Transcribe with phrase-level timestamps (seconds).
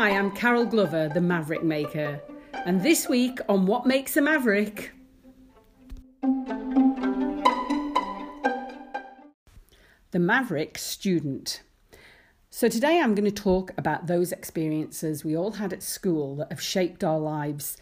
[0.00, 2.22] Hi, I'm Carol Glover, the Maverick Maker,
[2.64, 4.92] and this week on What Makes a Maverick.
[10.12, 11.60] The Maverick Student.
[12.48, 16.50] So, today I'm going to talk about those experiences we all had at school that
[16.50, 17.76] have shaped our lives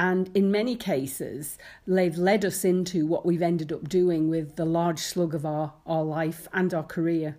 [0.00, 4.64] and in many cases, they've led us into what we've ended up doing with the
[4.64, 7.36] large slug of our, our life and our career.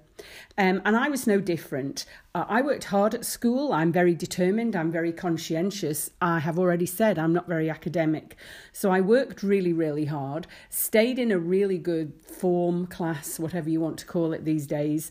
[0.60, 2.06] Um, and I was no different.
[2.36, 3.74] Uh, I worked hard at school.
[3.74, 4.76] I'm very determined.
[4.76, 6.12] I'm very conscientious.
[6.22, 8.36] I have already said I'm not very academic.
[8.72, 13.82] So I worked really, really hard, stayed in a really good form class, whatever you
[13.82, 15.10] want to call it these days,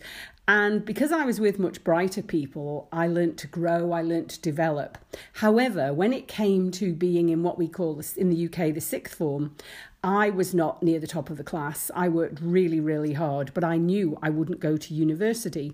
[0.51, 4.41] and because I was with much brighter people, I learnt to grow, I learnt to
[4.41, 4.99] develop.
[5.35, 9.15] However, when it came to being in what we call in the UK the sixth
[9.15, 9.55] form,
[10.03, 11.89] I was not near the top of the class.
[11.95, 15.73] I worked really, really hard, but I knew I wouldn't go to university.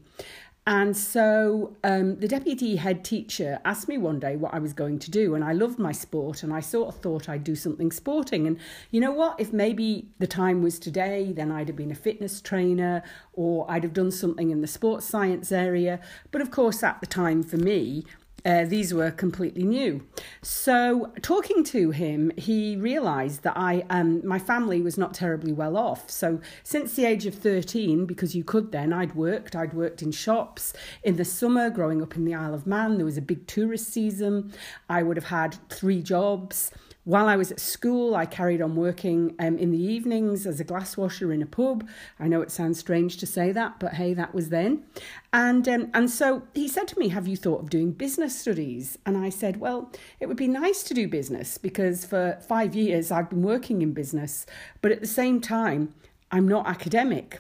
[0.69, 4.99] And so um, the deputy head teacher asked me one day what I was going
[4.99, 5.37] to do.
[5.37, 8.49] And I loved my sport and I sort of thought I'd do something sporting.
[8.49, 8.59] And
[8.91, 9.39] you know what?
[9.39, 13.85] If maybe the time was today, then I'd have been a fitness trainer or I'd
[13.85, 16.01] have done something in the sports science area.
[16.33, 18.05] But of course, at the time for me,
[18.45, 20.05] uh, these were completely new.
[20.49, 25.77] So, talking to him, he realised that I, um, my family was not terribly well
[25.77, 26.09] off.
[26.09, 29.57] So, since the age of 13, because you could then, I'd worked.
[29.57, 32.95] I'd worked in shops in the summer, growing up in the Isle of Man.
[32.95, 34.53] There was a big tourist season.
[34.89, 36.71] I would have had three jobs.
[37.07, 40.65] While I was at school, I carried on working um, in the evenings as a
[40.65, 41.89] glass washer in a pub.
[42.19, 44.83] I know it sounds strange to say that, but hey, that was then.
[45.33, 48.99] And um, and so he said to me, "Have you thought of doing business studies?"
[49.07, 53.13] And I said, "Well, it would be nice to do business because for five years
[53.13, 54.45] I've been working in business,
[54.83, 55.95] but at the same time."
[56.33, 57.39] I'm not academic.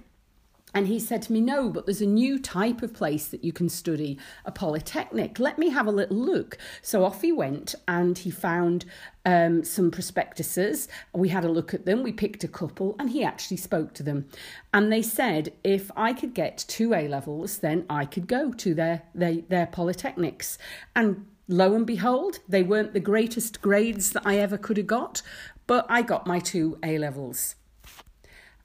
[0.76, 3.50] And he said to me, No, but there's a new type of place that you
[3.50, 5.38] can study, a polytechnic.
[5.38, 6.58] Let me have a little look.
[6.82, 8.84] So off he went and he found
[9.24, 10.86] um, some prospectuses.
[11.14, 14.02] We had a look at them, we picked a couple, and he actually spoke to
[14.02, 14.28] them.
[14.74, 18.74] And they said if I could get two A levels, then I could go to
[18.74, 20.58] their, their, their polytechnics.
[20.94, 25.22] And lo and behold, they weren't the greatest grades that I ever could have got,
[25.66, 27.54] but I got my two A levels.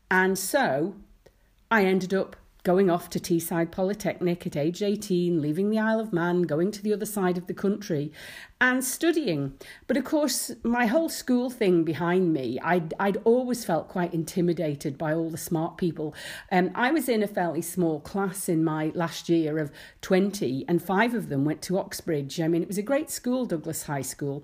[0.10, 0.96] And so
[1.72, 6.12] I ended up going off to Teesside Polytechnic at age 18, leaving the Isle of
[6.12, 8.12] Man, going to the other side of the country
[8.60, 9.54] and studying.
[9.88, 14.98] But of course, my whole school thing behind me, I'd, I'd always felt quite intimidated
[14.98, 16.14] by all the smart people.
[16.52, 19.72] Um, I was in a fairly small class in my last year of
[20.02, 22.40] 20, and five of them went to Oxbridge.
[22.42, 24.44] I mean, it was a great school, Douglas High School.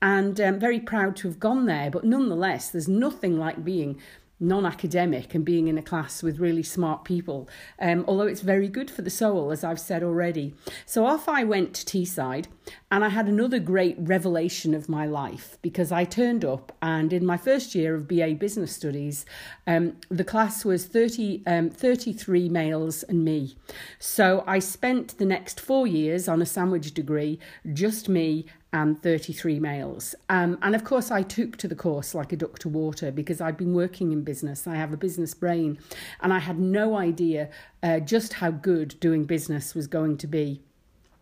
[0.00, 4.00] And I'm um, very proud to have gone there, but nonetheless, there's nothing like being
[4.40, 7.48] non academic and being in a class with really smart people,
[7.80, 10.54] um, although it's very good for the soul, as I've said already.
[10.86, 12.46] So off I went to Teesside,
[12.90, 17.24] and I had another great revelation of my life because I turned up, and in
[17.24, 19.26] my first year of BA Business Studies,
[19.66, 23.56] um, the class was 30, um, 33 males and me.
[23.98, 27.38] So I spent the next four years on a sandwich degree,
[27.72, 30.14] just me and 33 males.
[30.28, 33.40] Um, and of course, I took to the course like a duck to water because
[33.40, 34.66] I'd been working in business.
[34.66, 35.78] I have a business brain,
[36.20, 37.48] and I had no idea
[37.82, 40.62] uh, just how good doing business was going to be.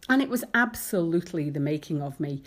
[0.08, 2.42] And it was absolutely the making of me.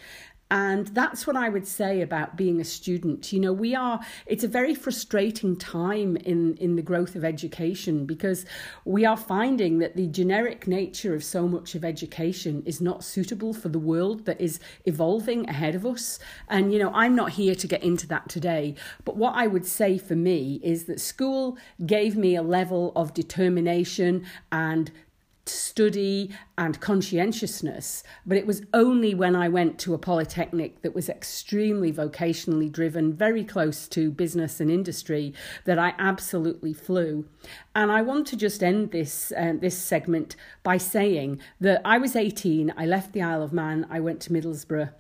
[0.52, 3.32] And that's what I would say about being a student.
[3.32, 8.08] You know, we are, it's a very frustrating time in, in the growth of education
[8.08, 8.48] because
[8.84, 13.54] we are finding that the generic nature of so much of education is not suitable
[13.54, 16.18] for the world that is evolving ahead of us.
[16.48, 18.74] And, you know, I'm not here to get into that today.
[19.06, 23.14] But what I would say for me is that school gave me a level of
[23.14, 24.90] determination and
[25.50, 31.10] study and conscientiousness, but it was only when I went to a polytechnic that was
[31.10, 35.34] extremely vocationally driven, very close to business and industry,
[35.66, 37.26] that I absolutely flew.
[37.76, 42.16] And I want to just end this uh, this segment by saying that I was
[42.16, 44.94] 18, I left the Isle of Man, I went to Middlesbrough.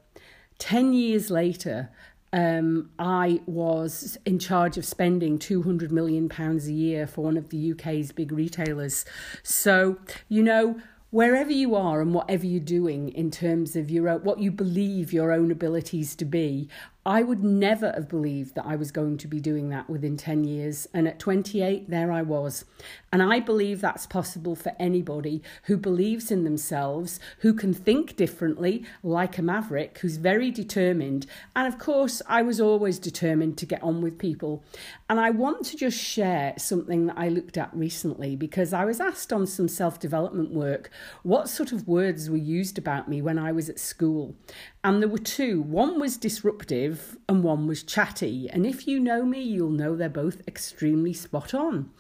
[0.57, 1.90] 10 years later,
[2.31, 7.72] um, I was in charge of spending £200 million a year for one of the
[7.72, 9.06] UK's big retailers.
[9.44, 9.98] So,
[10.28, 10.80] you know,
[11.12, 15.31] wherever you are and whatever you're doing in terms of your what you believe your
[15.31, 16.70] own abilities to be,
[17.06, 20.44] I would never have believed that I was going to be doing that within 10
[20.44, 20.86] years.
[20.94, 22.66] And at 28, there I was.
[23.12, 28.86] And I believe that's possible for anybody who believes in themselves, who can think differently,
[29.01, 31.25] like a maverick, who's very determined.
[31.56, 34.63] And of course, I was always determined to get on with people.
[35.10, 39.00] And I want to just share something that I looked at recently because I was
[39.00, 40.92] asked on some self development work
[41.24, 44.36] what sort of words were used about me when I was at school.
[44.84, 46.89] And there were two one was disruptive
[47.28, 48.50] and one was chatty.
[48.50, 51.92] And if you know me, you'll know they're both extremely spot on.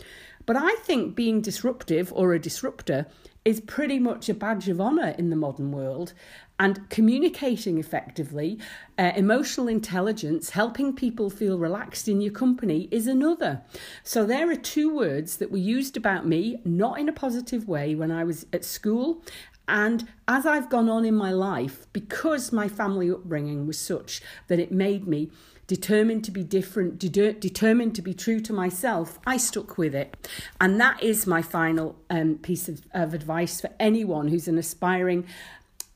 [0.45, 3.05] But I think being disruptive or a disruptor
[3.45, 6.13] is pretty much a badge of honour in the modern world.
[6.59, 8.59] And communicating effectively,
[8.97, 13.61] uh, emotional intelligence, helping people feel relaxed in your company is another.
[14.03, 17.95] So, there are two words that were used about me, not in a positive way,
[17.95, 19.23] when I was at school.
[19.69, 24.59] And as I've gone on in my life, because my family upbringing was such that
[24.59, 25.29] it made me
[25.67, 30.27] determined to be different, de- determined to be true to myself, I stuck with it.
[30.59, 35.27] And that is my final um, piece of, of advice for anyone who's an aspiring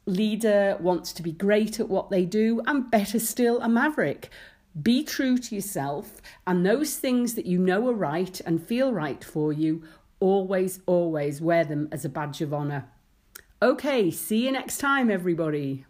[0.05, 4.29] leader, wants to be great at what they do, and better still, a maverick.
[4.79, 9.23] Be true to yourself, and those things that you know are right and feel right
[9.23, 9.81] for you,
[10.19, 12.85] always, always wear them as a badge of honour.
[13.63, 15.85] Okay, see you next time, everybody.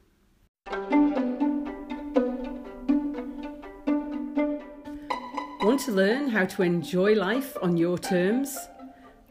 [5.60, 8.56] Want to learn how to enjoy life on your terms?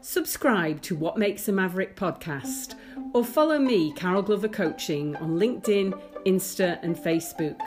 [0.01, 2.75] Subscribe to What Makes a Maverick podcast
[3.13, 7.61] or follow me, Carol Glover Coaching, on LinkedIn, Insta, and Facebook.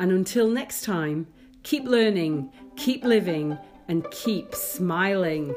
[0.00, 1.26] And until next time,
[1.64, 5.54] keep learning, keep living, and keep smiling.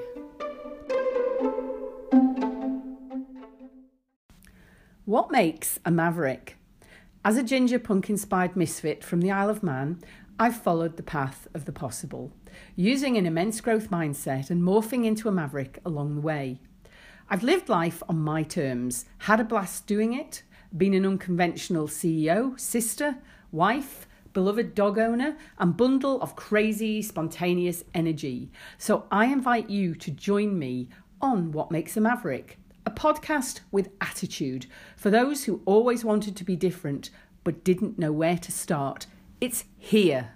[5.06, 6.58] What makes a maverick?
[7.24, 10.00] As a ginger punk inspired misfit from the Isle of Man,
[10.40, 12.32] I've followed the path of the possible,
[12.76, 16.60] using an immense growth mindset and morphing into a maverick along the way.
[17.30, 20.42] I've lived life on my terms, had a blast doing it,
[20.76, 23.20] been an unconventional CEO, sister,
[23.52, 28.50] wife, beloved dog owner, and bundle of crazy, spontaneous energy.
[28.80, 30.90] So I invite you to join me
[31.22, 36.44] on What Makes a Maverick, a podcast with attitude for those who always wanted to
[36.44, 37.10] be different
[37.44, 39.06] but didn't know where to start.
[39.40, 40.32] It's here